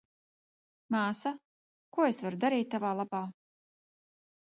[0.95, 1.35] Māsa,
[1.99, 3.25] ko es varu darīt tavā labā?